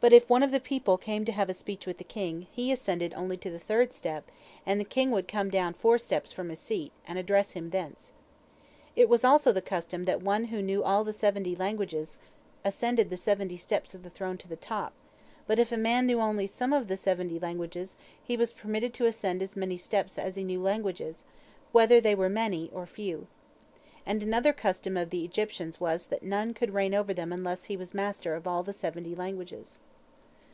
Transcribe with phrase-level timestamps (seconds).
[0.00, 3.12] But if one of the people came to have speech with the king, he ascended
[3.14, 4.30] only to the third step,
[4.64, 8.12] and the king would come down four steps from his seat, and address him thence.
[8.94, 12.20] It was also the custom that one who knew all the seventy languages
[12.64, 14.92] ascended the seventy steps of the throne to the top,
[15.48, 19.06] but if a man knew only some of the seventy languages, he was permitted to
[19.06, 21.24] ascend as many steps as he knew languages,
[21.72, 23.26] whether they were many or, few.
[24.06, 27.76] And another custom of the Egyptians was that none could reign over them unless he
[27.76, 29.80] was master of all the seventy languages.